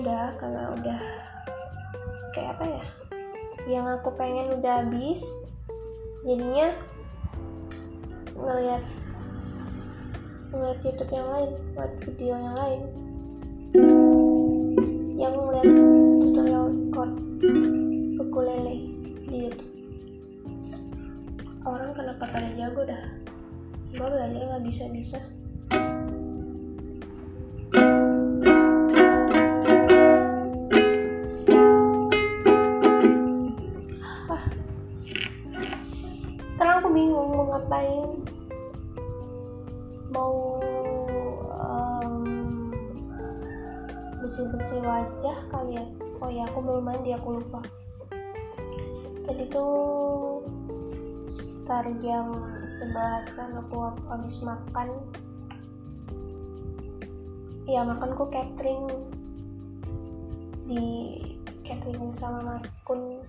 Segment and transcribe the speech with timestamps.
[0.00, 1.00] udah karena udah
[2.34, 2.84] kayak apa ya
[3.64, 5.22] yang aku pengen udah habis
[6.26, 6.74] jadinya
[8.34, 8.82] ngeliat
[10.54, 12.80] ngeliat YouTube yang lain, ngeliat video yang lain.
[15.18, 15.68] Yang ngeliat
[16.22, 17.12] tutorial chord
[18.22, 18.76] ukulele
[19.26, 19.72] di YouTube.
[21.66, 23.04] Orang kenapa pada jago dah?
[23.94, 24.84] Gue belajar nggak bisa
[44.34, 45.84] bersih bersih wajah kali ya
[46.18, 47.62] oh ya aku belum mandi aku lupa.
[49.22, 50.42] Tadi tuh
[51.30, 52.34] sekitar jam
[52.66, 54.90] sebelasan aku habis makan.
[57.70, 58.90] Ya makanku catering.
[60.66, 60.82] Di
[61.62, 63.22] catering sama mas kun.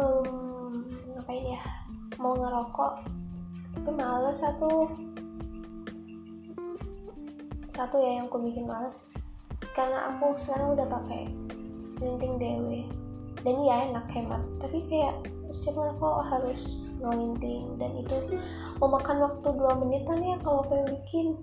[0.00, 0.80] Um,
[1.12, 1.60] ngapain ya?
[2.16, 3.04] Mau ngerokok.
[3.76, 5.11] Tapi males satu
[7.82, 9.10] satu ya yang aku bikin males.
[9.74, 11.26] Karena aku sekarang udah pakai
[11.98, 12.86] linting dewe
[13.42, 14.38] dan ya enak hemat.
[14.62, 15.18] Tapi kayak
[15.66, 17.74] cuma aku harus ngelinting.
[17.82, 18.38] Dan itu
[18.78, 21.34] mau makan waktu 2 menitan ya kalau aku bikin.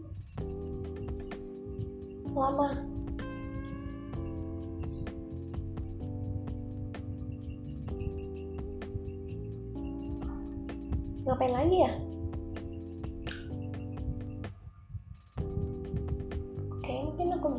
[2.31, 2.88] Lama.
[11.27, 11.94] Ngapain lagi ya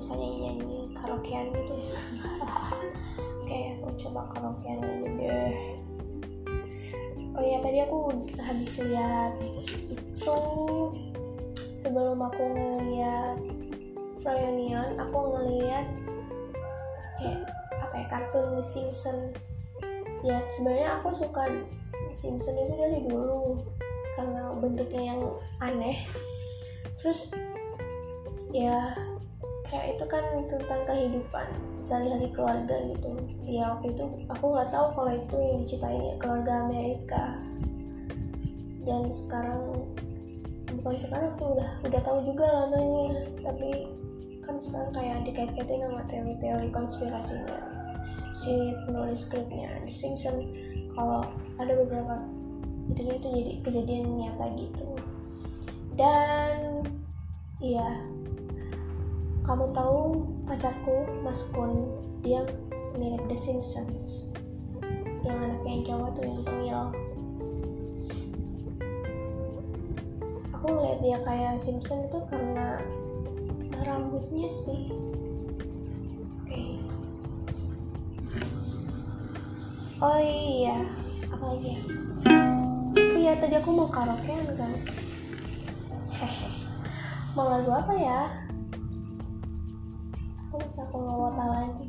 [0.00, 2.00] bisa nyanyi-nyanyi karaokean gitu ya.
[3.44, 5.56] Oke aku coba karaokean aja deh.
[7.36, 8.08] Oh ya tadi aku
[8.40, 9.36] habis lihat
[9.92, 10.40] itu
[11.76, 13.36] sebelum aku ngeliat
[14.24, 15.84] Froyonion aku ngeliat
[17.20, 17.44] kayak
[17.84, 19.36] apa ya kartun The Simpsons.
[20.24, 21.44] Ya sebenarnya aku suka
[22.16, 23.60] Simpson itu dari dulu
[24.16, 25.20] karena bentuknya yang
[25.60, 26.08] aneh.
[26.96, 27.36] Terus
[28.48, 28.96] ya
[29.70, 31.46] kayak itu kan tentang kehidupan
[31.78, 33.10] sehari-hari keluarga gitu.
[33.46, 37.24] Ya waktu itu aku nggak tahu kalau itu yang diceritain ya keluarga Amerika.
[38.82, 39.62] Dan sekarang
[40.74, 43.86] bukan sekarang sih udah udah tahu juga lamanya tapi
[44.42, 47.58] kan sekarang kayak dikait-kaitin sama teori-teori konspirasinya.
[48.34, 50.50] Si penulis skripnya The Simpson
[50.98, 51.22] kalau
[51.62, 52.18] ada beberapa
[52.90, 54.88] itu itu jadi kejadian nyata gitu.
[55.94, 56.82] Dan
[57.62, 58.02] iya
[59.44, 61.88] kamu tahu pacarku Mas Kun
[62.20, 62.44] dia
[63.00, 64.28] mirip The Simpsons.
[65.24, 66.80] Yang anaknya yang cowok tuh yang tengil.
[70.56, 72.80] Aku ngeliat dia kayak Simpson itu karena
[73.80, 74.92] rambutnya sih.
[76.44, 76.60] Oke.
[80.00, 80.84] Oh iya
[81.32, 81.80] apa lagi ya?
[83.20, 84.72] Iya tadi aku mau karaokean kan?
[86.12, 86.48] Hehe
[87.36, 88.39] mau lagu apa ya
[90.50, 91.86] aku bisa aku ngewota lagi.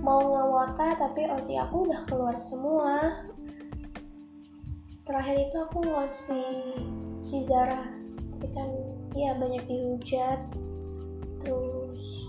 [0.00, 3.12] Mau ngewota tapi osi aku udah keluar semua.
[5.04, 6.48] Terakhir itu aku ngasih
[7.20, 7.92] si Zara.
[8.16, 8.72] Tapi kan
[9.12, 10.40] ya banyak dihujat.
[11.44, 12.24] Terus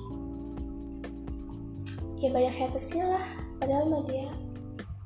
[2.19, 3.25] ya banyak hatersnya lah.
[3.63, 4.27] Padahal mah dia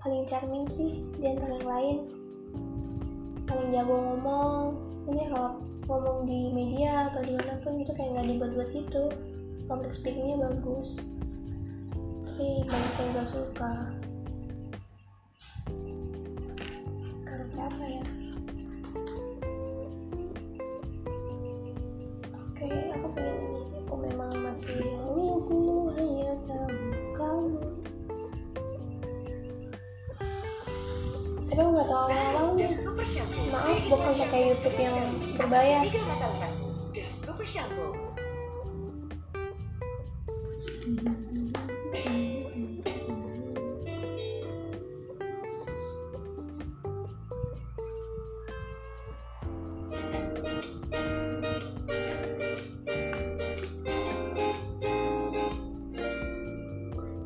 [0.02, 1.98] paling charming sih di antara yang lain.
[3.46, 4.66] Paling jago ngomong.
[5.14, 9.04] Ini kalau ngomong di media atau di mana pun itu kayak nggak dibuat-buat gitu.
[9.68, 11.00] Public speakingnya bagus.
[12.34, 13.72] Tapi banyak yang gak suka
[34.84, 35.00] yang
[35.40, 35.82] berbayar.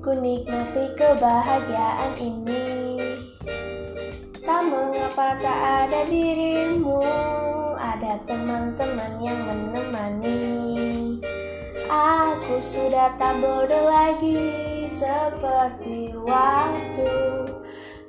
[0.08, 2.96] Ku nikmati kebahagiaan ini
[4.40, 7.04] Tak mengapa tak ada dirimu
[8.08, 11.20] Ada teman-teman yang menemani.
[11.92, 17.52] Aku sudah tak bodoh lagi Seperti waktu.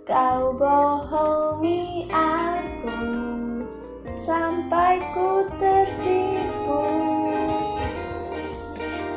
[0.07, 2.95] Kau bohongi aku
[4.23, 6.83] Sampai ku tertipu.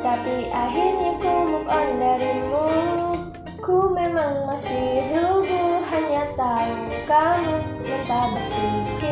[0.02, 2.70] Tapi akhirnya ku move on darimu.
[3.62, 6.74] Ku memang masih lugu Hanya tahu
[7.06, 7.54] kamu
[7.86, 8.26] Dan tak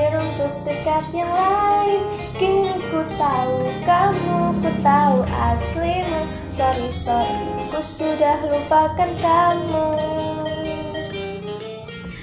[0.01, 2.01] berpikir untuk dekat yang lain.
[2.41, 6.21] Kini ku tahu kamu Ku tahu aslimu.
[6.57, 9.89] Sorry sorry Ku sudah lupakan kamu.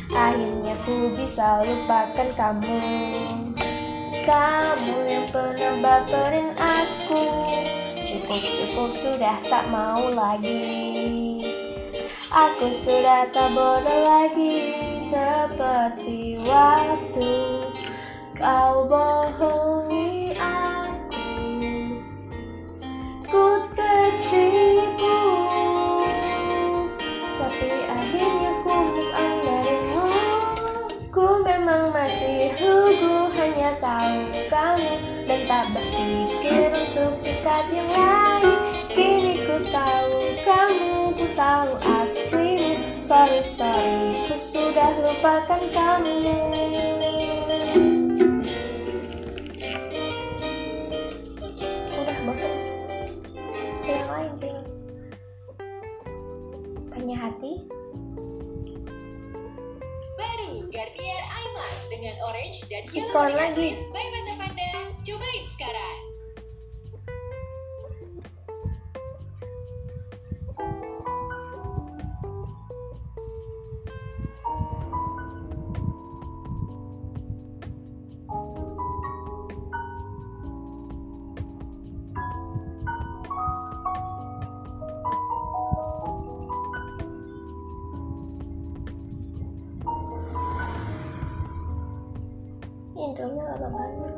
[0.09, 2.81] Akhirnya ku bisa lupakan kamu.
[4.25, 7.23] Kamu yang pernah baperin aku.
[8.07, 11.45] Cukup cukup sudah tak mau lagi.
[12.27, 17.31] Aku sudah tak bodoh lagi Seperti waktu.
[18.35, 21.31] Kau bohongi aku.
[23.23, 25.15] Ku tertipu.
[27.39, 30.07] Tapi akhirnya ku move darimu.
[31.07, 34.93] Ku memang masih lugu Hanya tahu kamu.
[35.23, 38.59] Dan tak berpikir untuk dekat yang lain.
[38.91, 39.96] Kini ku tahu
[44.87, 46.15] sudah lupakan kamu
[51.91, 52.55] Udah bosan
[53.83, 54.63] yang lain cari
[56.87, 57.51] Tanya hati
[60.15, 63.67] Baru Garnier Eye Mask dengan orange dan yellow Iklan body lagi.
[63.75, 64.71] acid by Mata Panda.
[65.03, 66.16] Cobain sekarang.
[93.17, 94.13] Intronya lama banget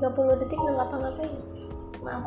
[0.00, 1.32] 30 detik nggak ngapa-ngapain
[2.00, 2.24] maaf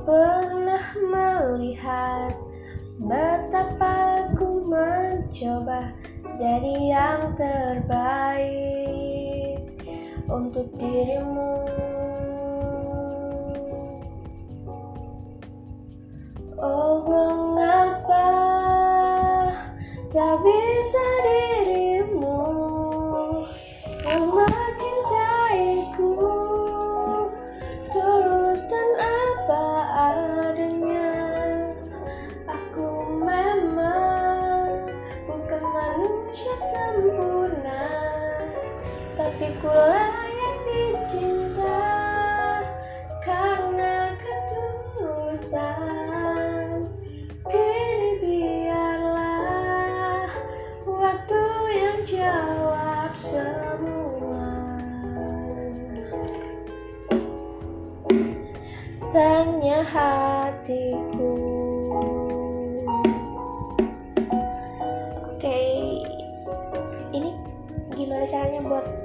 [0.00, 2.32] pernah melihat
[2.96, 5.92] betapa ku mencoba
[6.40, 8.72] jadi yang terbaik
[10.32, 11.68] untuk dirimu.
[16.62, 18.30] Oh mengapa
[20.08, 21.51] tak bisa dirimu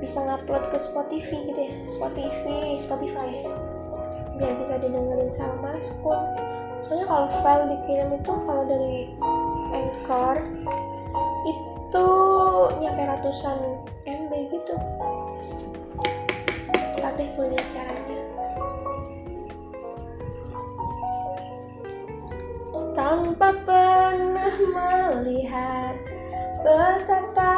[0.08, 1.76] bisa ngupload ke Spotify gitu ya.
[1.92, 3.44] Spotify Spotify
[4.40, 6.48] biar bisa didengerin sama Skun
[6.88, 9.12] soalnya kalau file dikirim itu kalau dari
[9.76, 10.40] Anchor
[11.44, 12.08] itu
[12.80, 13.60] nyampe ratusan
[14.08, 14.76] MB gitu.
[17.04, 18.20] Tapi kuliah caranya.
[22.96, 25.96] Tanpa pernah melihat
[26.64, 27.56] betapa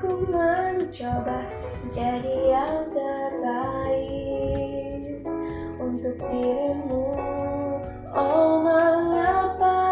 [0.00, 1.59] ku mencoba
[1.90, 4.06] jadi yang terbaik
[5.82, 7.18] untuk dirimu.
[8.14, 9.82] Oh mengapa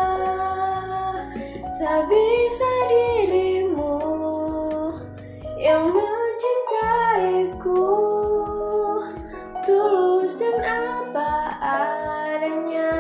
[1.83, 3.99] tak bisa dirimu
[5.59, 7.83] yang mencintaiku?
[9.67, 12.95] Tulus dan apa adanya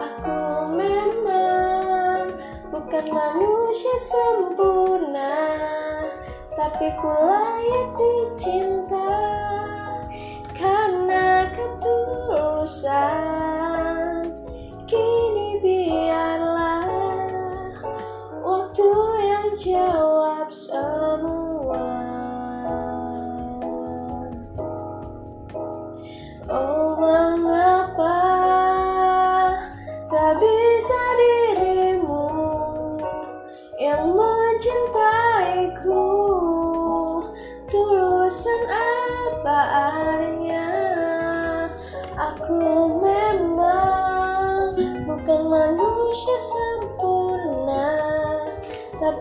[0.00, 2.32] aku memang
[2.72, 5.36] bukan manusia sempurna
[6.58, 7.33] tapi ku
[14.86, 16.86] kini biarlah
[18.44, 18.88] waktu
[19.26, 20.03] yang jawab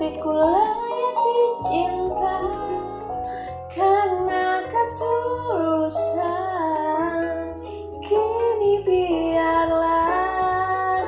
[0.04, 2.44] tapi ku layak dicinta
[3.72, 6.28] karena ketulusan.
[8.04, 11.08] Kini biarlah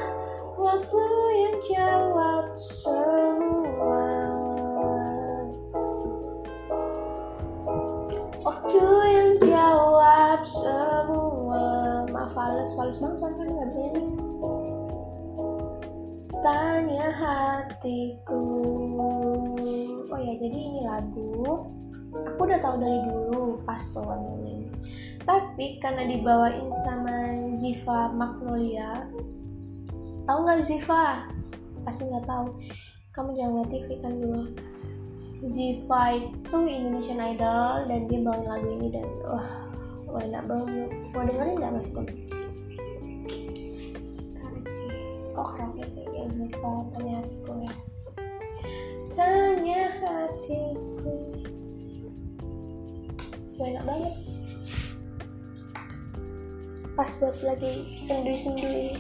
[0.56, 1.04] waktu
[1.36, 4.32] yang jawab semua.
[8.48, 8.80] Waktu
[9.12, 11.68] yang jawab semua.
[12.16, 14.24] Maaf fales fales banget soalnya nggak bisa nyanyi.
[16.46, 18.25] Tanya hatiku
[20.26, 21.70] ya jadi ini lagu
[22.16, 23.82] aku udah tahu dari dulu pas
[24.42, 24.66] ini.
[25.26, 29.06] Tapi karena dibawain sama Ziva Magnolia
[30.26, 31.30] tahu nggak Ziva?
[31.86, 32.58] Pasti nggak tahu.
[33.14, 34.44] Kamu jangan lihat TV kan dulu.
[35.46, 39.50] Ziva itu Indonesian Idol dan dia bawain lagu ini dan wah
[40.10, 40.90] wah enak banget.
[41.14, 41.90] Mau dengerin nggak mas?
[41.94, 42.18] Karaoke.
[45.36, 47.72] kok karaoke sih ya Ziva hatiku ya
[49.16, 51.16] tanya hatiku.
[53.56, 54.16] Enak banget.
[56.96, 58.96] Pas buat lagi sendiri-sendiri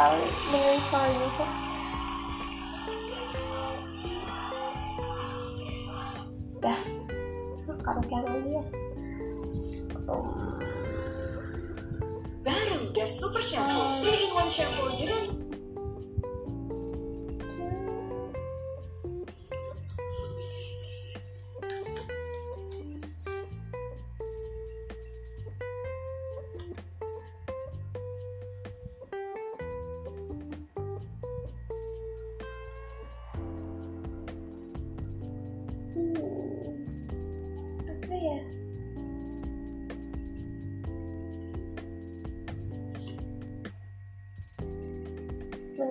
[0.00, 1.44] kali dengan soal itu
[6.60, 6.80] dah.
[7.84, 8.64] Karaokean lagi ya.
[10.08, 10.56] Um.
[13.10, 14.96] Super Shampoo, 3 in 1 Shampoo.
[14.96, 15.19] Dengan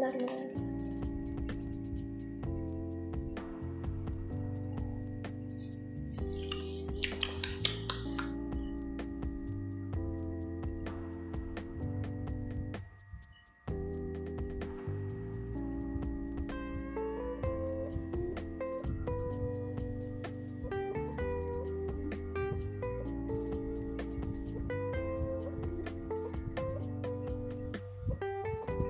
[0.01, 0.48] 那什么。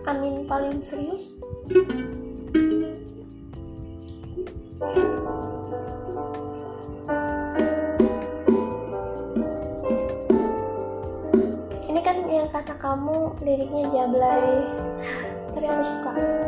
[0.09, 1.37] amin paling serius?
[11.85, 14.65] Ini kan yang kata kamu liriknya jablay.
[15.53, 16.38] Tapi aku suka.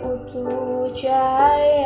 [0.00, 1.79] ku cahaya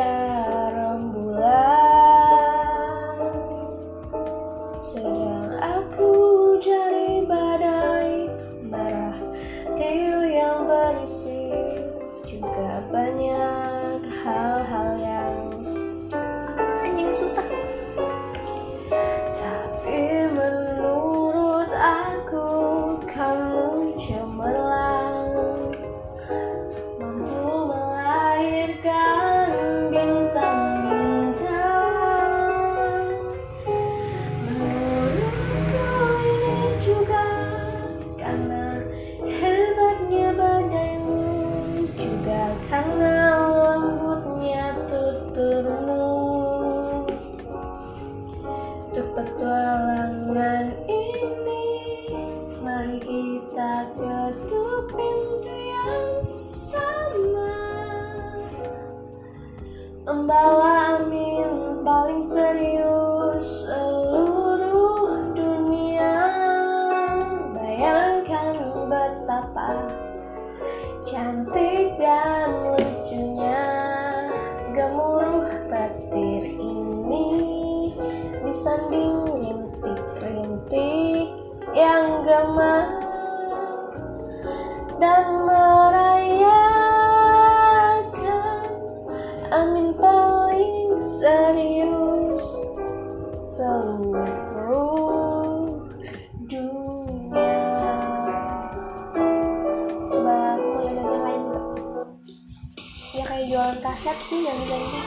[104.15, 105.05] lagi yang lainnya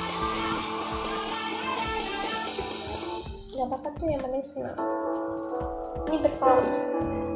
[3.55, 4.75] nggak apa-apa tuh yang manis senang
[6.11, 6.67] ini berpaul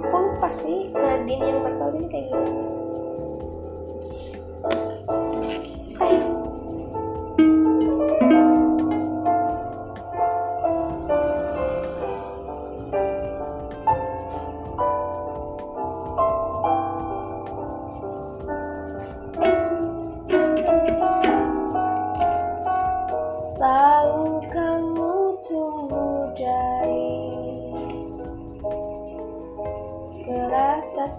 [0.03, 0.91] aku lupa sih?
[0.91, 2.80] Nadine yang berpaul ini kayak gini.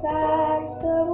[0.03, 1.12] sad so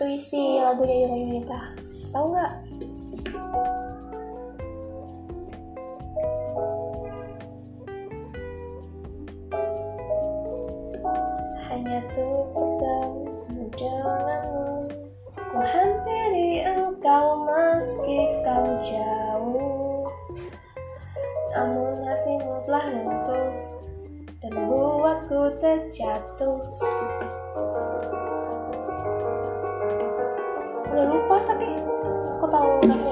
[0.00, 1.60] itu isi lagunya Yunga Yunita
[2.08, 2.52] tahu nggak?
[11.68, 13.12] Hanya tuh pegang
[13.76, 14.88] jalanmu.
[15.36, 20.08] Ku hampiri engkau meski kau jauh.
[21.52, 23.52] Namun hatimu telah runtuh
[24.40, 26.89] dan buatku terjatuh.
[31.46, 31.68] tapi
[32.36, 33.09] aku tahu Raffi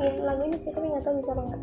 [0.00, 1.62] Iya, lagunya di situ tapi nggak tahu bisa apa enggak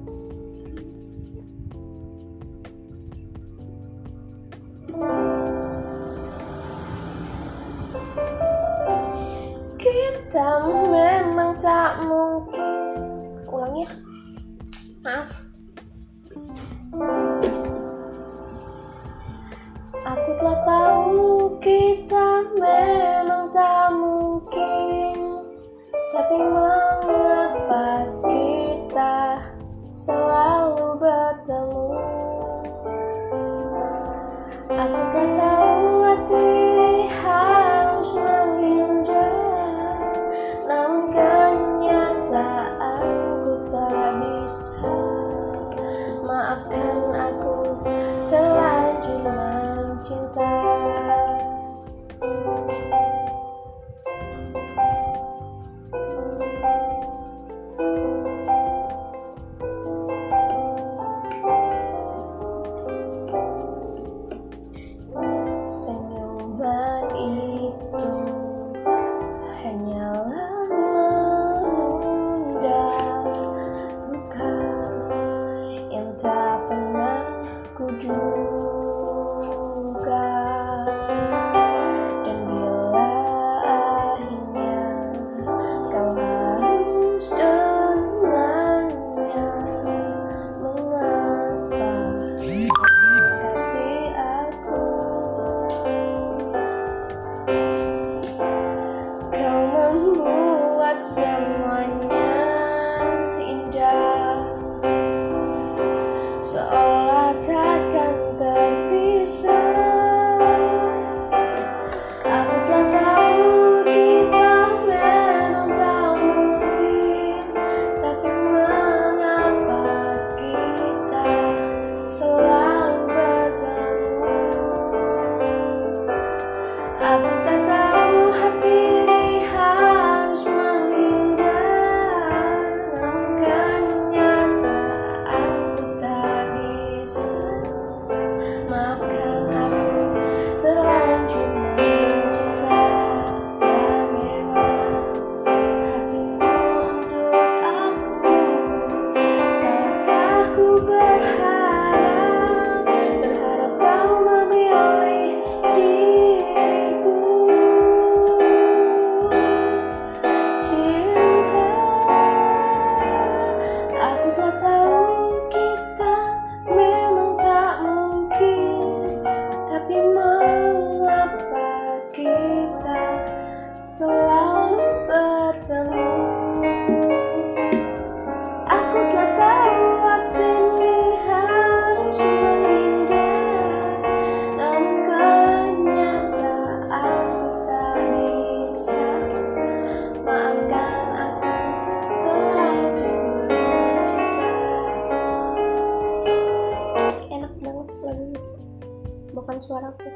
[199.48, 200.12] bukan suaraku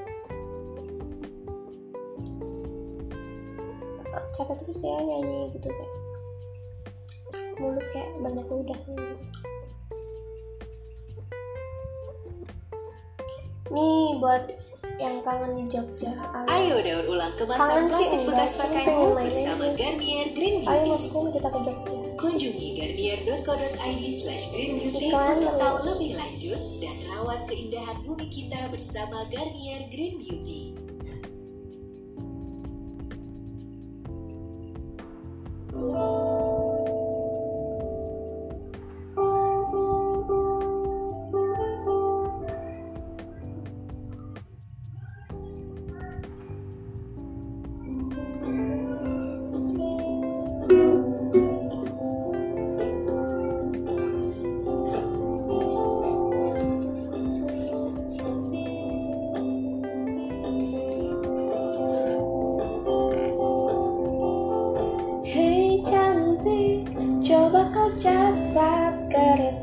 [4.11, 5.93] eh, capek terus ya nyanyi gitu kayak
[7.55, 8.79] mulut kayak banyak udah.
[13.71, 14.51] Nih buat
[14.99, 16.11] yang kangen di Jogja.
[16.51, 20.75] Ayo, Ayo daur ulang kemasan kangen plastik bekas pakaimu bersama Garnier Green Beauty.
[20.75, 22.00] Ayo masku kita ke Jogja.
[22.31, 29.83] Kunjungi garnier.co.id slash greenbeauty untuk tahu lebih lanjut dan rawat keindahan bumi kita bersama Garnier
[29.91, 30.70] Green Beauty.
[68.01, 69.60] catat kereta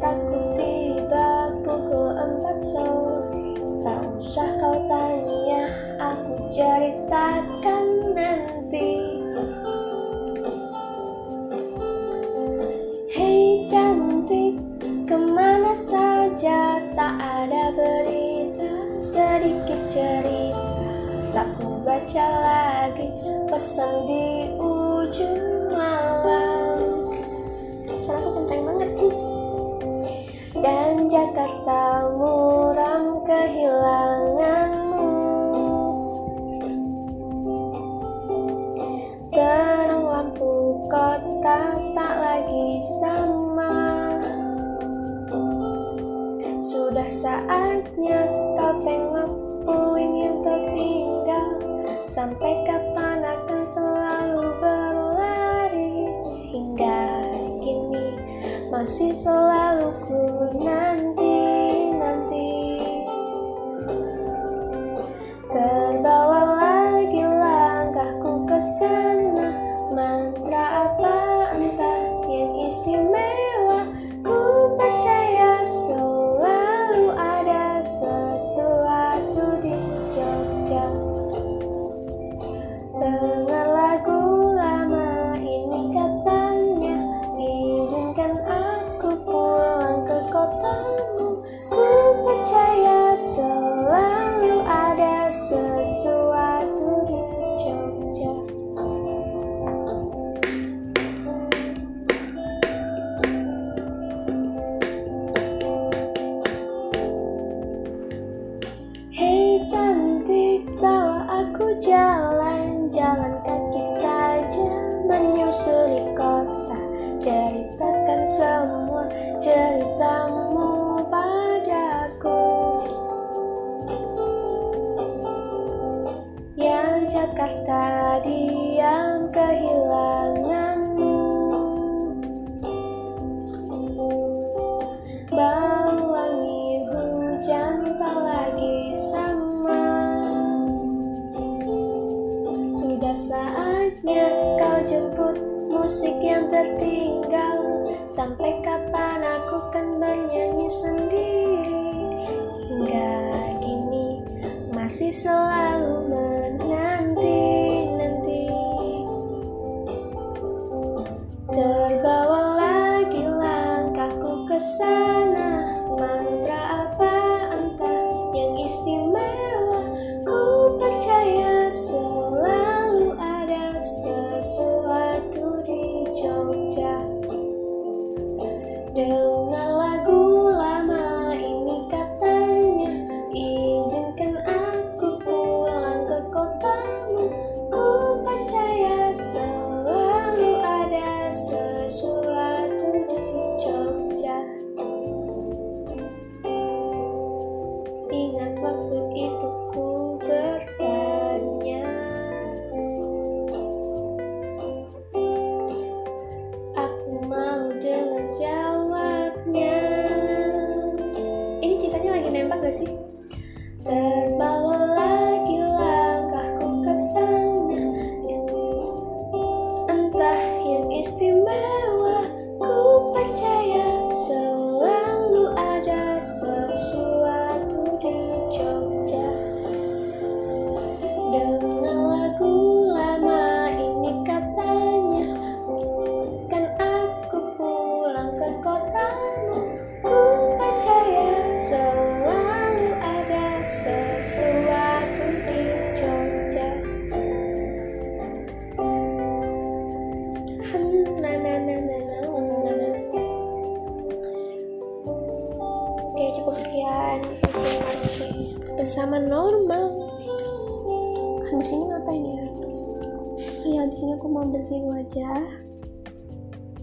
[265.29, 265.45] wajah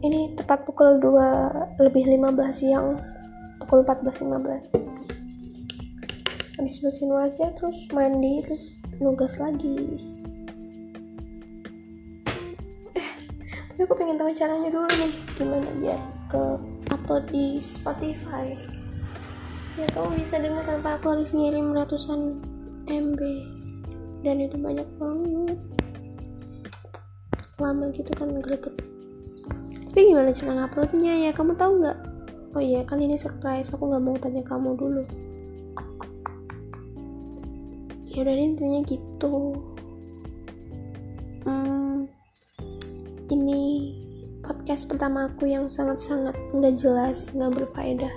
[0.05, 3.01] ini tepat pukul 2 lebih 15 siang.
[3.65, 4.77] Pukul 14.15
[6.55, 9.99] habis bersihin wajah terus mandi terus nugas lagi.
[12.95, 13.09] Eh
[13.73, 15.13] tapi aku pengen tahu caranya dulu nih.
[15.35, 16.43] Gimana biar ke
[16.93, 18.55] upload di Spotify?
[19.75, 22.39] Ya kamu bisa dengar tanpa aku harus ngirim ratusan
[22.87, 23.19] MB
[24.23, 25.74] dan itu banyak banget
[27.59, 28.75] lama gitu kan greget.
[29.95, 31.31] Tapi gimana cara nguploadnya ya?
[31.31, 31.97] Kamu tahu nggak?
[32.55, 33.71] Oh iya kan ini surprise.
[33.71, 35.03] Aku nggak mau tanya kamu dulu.
[38.11, 39.59] Ya udah intinya gitu.
[41.47, 42.11] Hmm,
[43.31, 43.91] ini
[44.43, 48.15] podcast pertama aku yang sangat-sangat nggak jelas nggak berfaedah.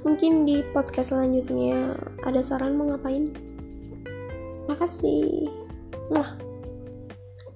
[0.00, 1.92] Mungkin di podcast selanjutnya
[2.24, 3.28] ada saran mau ngapain?
[4.64, 5.52] Makasih.
[6.16, 6.49] Wah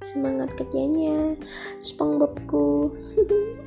[0.04, 1.34] semangat kerjanya.
[1.80, 2.92] SpongeBobku